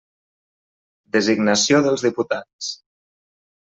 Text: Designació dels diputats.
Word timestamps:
Designació 1.17 1.85
dels 1.89 2.09
diputats. 2.09 2.75